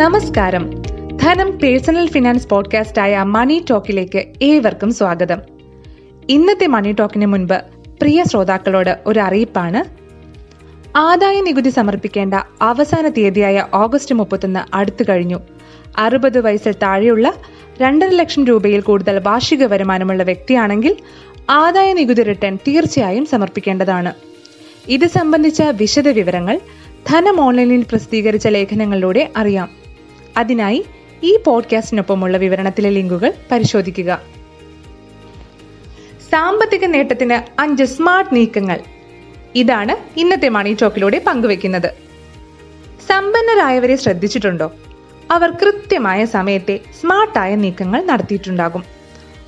[0.00, 0.82] നമസ്കാരം.
[1.22, 5.40] ധനം personal finance podcast ആയ മണി ടോക്കിലേക്ക് ഏവർക്കും സ്വാഗതം.
[6.28, 7.54] ഇന്നത്തെ മണി ടോക്കിന് മുൻപ്
[8.00, 9.84] പ്രിയ ശ്രോതാക്കളോട് ഒരു അറിയിപ്പാണ്.
[10.98, 15.38] ആദായ നികുതി സമർപ്പിക്കേണ്ട അവസാന തീയതിയായ ഓഗസ്റ്റ് മുപ്പത്തൊന്ന് അടുത്തു കഴിഞ്ഞു.
[15.98, 17.34] അറുപത് വയസ്സിൽ താഴെയുള്ള
[17.80, 20.96] രണ്ടര ലക്ഷം രൂപയിൽ കൂടുതൽ വാർഷിക വരുമാനമുള്ള വ്യക്തിയാണെങ്കിൽ
[21.50, 24.12] ആദായ നികുതി റിട്ടേൺ തീർച്ചയായും സമർപ്പിക്കേണ്ടതാണ്.
[24.88, 26.60] ഇത് സംബന്ധിച്ച വിശദ വിവരങ്ങൾ
[27.08, 29.79] ധനം ഓൺലൈനിൽ പ്രസിദ്ധീകരിച്ച ലേഖനങ്ങളിലൂടെ അറിയാം.
[30.36, 30.84] അതിനായി
[31.22, 34.20] ഈ പോഡ്കാസ്റ്റിനൊപ്പമുള്ള വിവരണത്തിലെ ലിങ്കുകൾ പരിശോധിക്കുക.
[36.30, 38.80] സാമ്പത്തിക നേട്ടത്തിന് അഞ്ച് സ്മാർട്ട് നീക്കങ്ങൾ.
[39.54, 41.90] ഇതാണ് ഇന്നത്തെ മണി ടോക്കിലൂടെ പങ്കുവെക്കുന്നത്
[43.08, 44.72] സമ്പന്നരായവരെ ശ്രദ്ധിച്ചിട്ടുണ്ടോ?
[45.30, 48.84] അവർ കൃത്യമായ സമയത്തെ സ്മാർട്ടായ നീക്കങ്ങൾ നടത്തിയിട്ടുണ്ടാകും.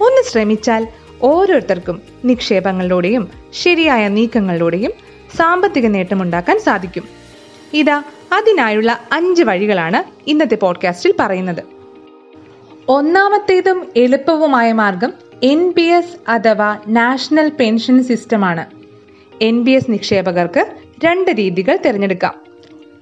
[0.00, 0.88] ഒന്ന് ശ്രമിച്ചാൽ
[1.22, 4.92] ഓരോരുത്തർക്കും നിക്ഷേപങ്ങളിലൂടെയും ശരിയായ നീക്കങ്ങളിലൂടെയും
[5.36, 7.08] സാമ്പത്തിക നേട്ടമുണ്ടാക്കാൻ സാധിക്കും.
[7.72, 11.62] ഇതാ അതിനായുള്ള അഞ്ച് വഴികളാണ് ഇന്നത്തെ പോഡ്കാസ്റ്റിൽ പറയുന്നത്.
[12.88, 15.12] ഒന്നാമത്തേതും എളുപ്പവുമായ മാർഗം
[15.42, 18.66] എൻ പി എസ് അഥവാ നാഷണൽ പെൻഷൻ സിസ്റ്റമാണ്.
[19.42, 20.66] എൻ പി എസ് നിക്ഷേപകർക്ക്
[21.04, 22.34] രണ്ട് രീതികൾ തിരഞ്ഞെടുക്കാം.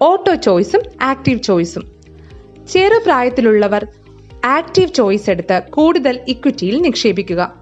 [0.02, 1.92] ഓട്ടോ ചോയ്സും ആക്റ്റീവ് ചോയ്സും.
[2.72, 3.86] ചെറുപ്രായത്തിലുള്ളവർ
[4.44, 7.54] ആക്റ്റീവ് ചോയ്സ് എടുത്ത് കൂടുതൽ ഇക്വിറ്റിയിൽ നിക്ഷേപിക്കുക.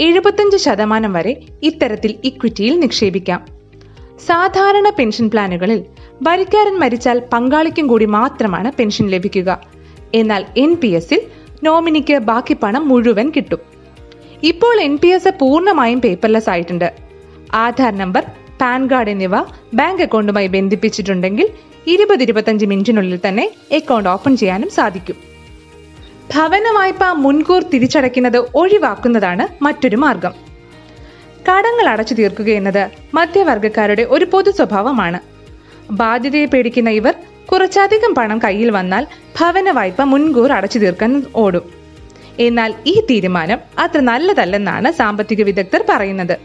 [0.00, 3.46] എഴുപത്തഞ്ച് ശതമാനം വരെ ഇത്തരത്തിൽ ഇക്വിറ്റിയിൽ നിക്ഷേപിക്കാം.
[4.26, 5.84] സാധാരണ പെൻഷൻ പ്ലാനുകളിൽ
[6.22, 9.60] വരിക്കാരൻ മരിച്ചാൽ പങ്കാളിക്കും കൂടി മാത്രമാണ് പെൻഷൻ ലഭിക്കുക.
[10.14, 11.20] എന്നാൽ എൻ പി എസിൽ
[11.62, 13.58] നോമിനിക്ക് ബാക്കി പണം മുഴുവൻ കിട്ടും.
[14.42, 16.94] ഇപ്പോൾ എൻ പി എസ് പൂർണമായും പേപ്പർലെസ് ആയിട്ടുണ്ട്.
[17.54, 18.24] ആധാർ നമ്പർ
[18.60, 19.38] പാൻ കാർഡ് എന്നിവ
[19.74, 21.48] ബാങ്ക് അക്കൗണ്ടുമായി ബന്ധിപ്പിച്ചിട്ടുണ്ടെങ്കിൽ
[21.86, 25.16] ഇരുപത് ഇരുപത്തഞ്ച് മിനിറ്റിനുള്ളിൽ തന്നെ അക്കൗണ്ട് ഓപ്പൺ ചെയ്യാനും സാധിക്കും.
[26.34, 30.32] ഭവന വായ്പ മുൻകൂർ തിരിച്ചടയ്ക്കുന്നത് ഒഴിവാക്കുന്നതാണ് മറ്റൊരു മാർഗം.
[31.50, 35.33] കടങ്ങൾ അടച്ചു തീർക്കുക എന്നത് മധ്യവർഗക്കാരുടെ ഒരു പൊതു സ്വഭാവമാണ്.
[35.90, 37.14] ബാധ്യതയെ പേടിക്കുന്ന ഇവർ
[37.52, 39.06] കുറച്ചധികം പണം കയ്യിൽ വന്നാൽ
[39.40, 41.62] ഭവന വായ്പ മുൻകൂർ അടച്ചു തീർക്കാൻ ഓടും.
[42.38, 46.38] എന്നാൽ ഈ തീരുമാനം അത്ര നല്ലതല്ലെന്നാണ് സാമ്പത്തിക വിദഗ്ധർ പറയുന്നത്.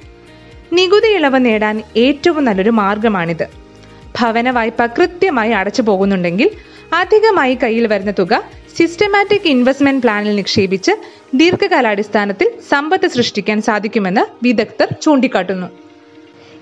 [0.74, 3.48] നികുതി ഇളവ് നേടാൻ ഏറ്റവും നല്ലൊരു മാർഗമാണിത്.
[4.20, 6.50] ഭവന വായ്പ കൃത്യമായി അടച്ചു പോകുന്നുണ്ടെങ്കിൽ
[6.94, 8.44] അധികമായി കയ്യിൽ വരുന്ന തുക
[8.78, 10.92] സിസ്റ്റമാറ്റിക് ഇൻവെസ്റ്റ്മെന്റ് പ്ലാനിൽ നിക്ഷേപിച്ച്
[11.36, 15.89] ദീർഘകാലാടിസ്ഥാനത്തിൽ സമ്പത്ത് സൃഷ്ടിക്കാൻ സാധിക്കുമെന്ന് വിദഗ്ധർ ചൂണ്ടിക്കാട്ടുന്നു.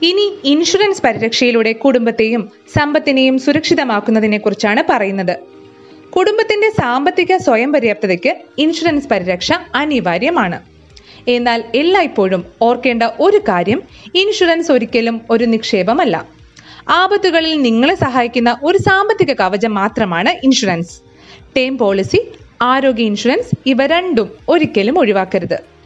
[0.01, 5.39] ഇനി ഇൻഷുറൻസ് പരിരക്ഷയിലൂടെ കുടുംബത്തെയും സമ്പത്തിനെയും സുരക്ഷിതമാക്കുന്നതിനെ കുറിച്ചാണ് പറയുന്നത്.
[6.09, 10.59] കുടുംബത്തിന്റെ സാമ്പത്തിക സ്വയം പര്യാപ്തതയ്ക്ക് ഇൻഷുറൻസ് പരിരക്ഷ അനിവാര്യമാണ്.
[11.27, 13.83] എന്നാൽ എല്ലായ്പ്പോഴും ഓർക്കേണ്ട ഒരു കാര്യം
[14.15, 16.27] ഇൻഷുറൻസ് ഒരിക്കലും ഒരു നിക്ഷേപമല്ല.
[16.89, 21.01] ആപത്തുകളിൽ നിങ്ങളെ സഹായിക്കുന്ന ഒരു സാമ്പത്തിക കവചം മാത്രമാണ് ഇൻഷുറൻസ്.
[21.57, 22.31] ടേം പോളിസി
[22.61, 25.76] ആരോഗ്യ ഇൻഷുറൻസ് ഇവ രണ്ടും ഒരിക്കലും ഒഴിവാക്കരുത്.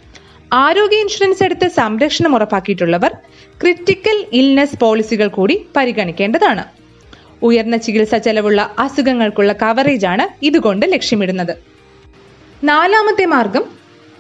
[0.51, 3.11] ആരോഗ്യ ഇൻഷുറൻസ് എടുത്ത് സംരക്ഷണം ഉറപ്പാക്കിയിട്ടുള്ളവർ
[3.61, 6.63] ക്രിട്ടിക്കൽ ഇൽനെസ് പോളിസികൾ കൂടി പരിഗണിക്കേണ്ടതാണ്.
[7.43, 11.53] ഉയർന്ന ചികിത്സാ ചെലവുള്ള അസുഖങ്ങൾക്കുള്ള കവറേജാണ് ഇതുകൊണ്ട് ലക്ഷ്യമിടുന്നത്.
[12.63, 13.63] നാലാമത്തെ മാർഗം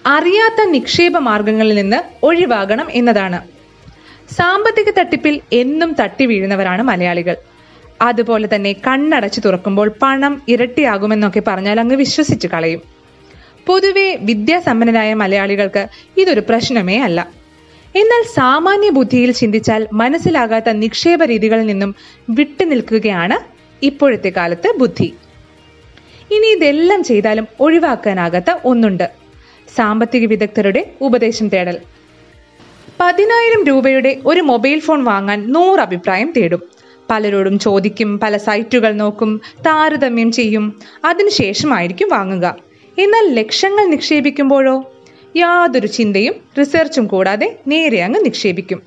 [0.05, 3.39] അറിയാത്ത നിക്ഷേപ മാർഗങ്ങളിൽ നിന്ന് ഒഴിവാകണം എന്നതാണ്.
[4.37, 7.35] സാമ്പത്തിക തട്ടിപ്പിൽ എന്നും തട്ടി വീഴുന്നവരാണ് മലയാളികൾ.
[8.01, 12.81] അതുപോലെ തന്നെ കണ്ണടച്ചു തുറക്കുമ്പോൾ പണം ഇരട്ടിയാകുമെന്നൊക്കെ പറഞ്ഞാൽ അങ്ങ് വിശ്വസിച്ചു കളയും.
[13.67, 17.29] പൊതുവെ വിദ്യാസമ്പന്നരായ മലയാളികൾക്ക് ഇതൊരു പ്രശ്നമേ അല്ല.
[17.95, 21.95] എന്നാൽ സാമാന്യ ബുദ്ധിയിൽ ചിന്തിച്ചാൽ മനസ്സിലാകാത്ത നിക്ഷേപ രീതികളിൽ നിന്നും
[22.29, 23.37] വിട്ടു നിൽക്കുകയാണ്
[23.85, 25.13] ഇപ്പോഴത്തെ കാലത്ത് ബുദ്ധി.
[26.31, 29.09] ഇനി ഇതെല്ലാം ചെയ്താലും ഒഴിവാക്കാനാകാത്ത ഒന്നുണ്ട്.
[29.77, 31.79] സാമ്പത്തിക വിദഗ്ധരുടെ ഉപദേശം തേടൽ.
[32.99, 36.61] പതിനായിരം രൂപയുടെ ഒരു മൊബൈൽ ഫോൺ വാങ്ങാൻ നൂറ് അഭിപ്രായം തേടും.
[37.09, 40.81] പലരോടും ചോദിക്കും പല സൈറ്റുകൾ നോക്കും താരതമ്യം ചെയ്യും.
[41.05, 42.70] അതിനുശേഷമായിരിക്കും വാങ്ങുക.
[42.97, 44.83] എന്നാൽ ലക്ഷങ്ങൾ നിക്ഷേപിക്കുമ്പോഴോ?
[45.37, 48.79] യാതൊരു ചിന്തയും റിസർച്ചും കൂടാതെ നേരെ അങ്ങ് നിക്ഷേപിക്കും.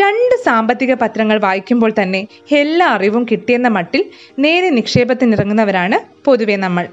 [0.00, 4.04] രണ്ട് സാമ്പത്തിക പത്രങ്ങൾ വായിക്കുമ്പോൾ തന്നെ എല്ലാ അറിവും കിട്ടിയെന്ന മട്ടിൽ
[4.38, 6.88] നേരെ നിക്ഷേപത്തിനിറങ്ങുന്നവരാണ് പൊതുവെ നമ്മൾ.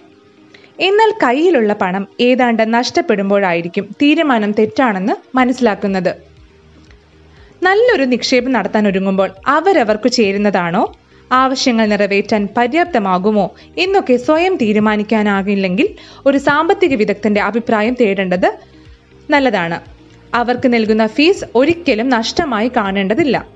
[0.79, 6.15] എന്നാൽ കയ്യിലുള്ള പണം ഏതാണ്ട് നഷ്ടപ്പെടുമ്പോഴായിരിക്കും തീരുമാനം തെറ്റാണെന്ന് മനസ്സിലാക്കുന്നത്.
[7.63, 10.93] നല്ലൊരു നിക്ഷേപം നടത്താൻ ഒരുങ്ങുമ്പോൾ അവരവർക്ക് ചേരുന്നതാണോ?
[11.31, 15.95] ആവശ്യങ്ങൾ നിറവേറ്റാൻ പര്യാപ്തമാകുമോ എന്നൊക്കെ സ്വയം തീരുമാനിക്കാനാകില്ലെങ്കിൽ
[16.25, 18.57] ഒരു സാമ്പത്തിക വിദഗ്ധന്റെ അഭിപ്രായം തേടേണ്ടത്
[19.29, 19.79] നല്ലതാണ്.
[20.33, 23.47] അവർക്ക് നൽകുന്ന ഫീസ് ഒരിക്കലും നഷ്ടമായി കാണേണ്ടതില്ല.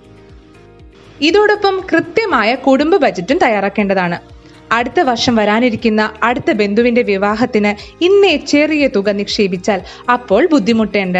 [1.21, 4.19] ഇതോടൊപ്പം കൃത്യമായ കുടുംബ ബജറ്റും തയ്യാറാക്കേണ്ടതാണ്.
[4.71, 9.81] അടുത്ത വർഷം വരാനിരിക്കുന്ന അടുത്ത ബന്ധുവിന്റെ വിവാഹത്തിന് ഇന്നേ ചെറിയ തുക നിക്ഷേപിച്ചാൽ
[10.11, 11.17] അപ്പോൾ ബുദ്ധിമുട്ടേണ്ട.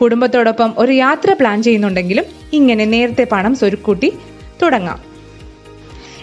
[0.00, 4.12] കുടുംബത്തോടൊപ്പം ഒരു യാത്ര പ്ലാൻ ചെയ്യുന്നുണ്ടെങ്കിലും ഇങ്ങനെ നേരത്തെ പണം സ്വരുക്കൂട്ടി
[4.62, 5.13] തുടങ്ങാം.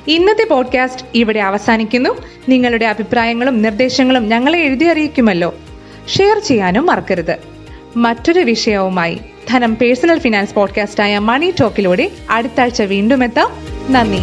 [0.07, 2.09] ഇന്നത്തെ പോഡ്കാസ്റ്റ് ഇവിടെ അവസാനിക്കുന്നു.
[2.49, 5.55] നിങ്ങളുടെ അഭിപ്രായങ്ങളും നിർദ്ദേശങ്ങളും ഞങ്ങളെ എഴുതി അറിയിക്കുമല്ലോ.
[6.17, 7.37] ഷെയർ ചെയ്യാനും മറക്കരുത്.
[7.95, 9.19] മറ്റൊരു വിഷയവുമായി
[9.49, 13.51] ധനം പേഴ്സണൽ ഫിനാൻസ് പോഡ്കാസ്റ്റായ മണി ടോക്കിലൂടെ അടുത്താഴ്ച വീണ്ടും എത്താം.
[13.93, 14.19] നന്ദി.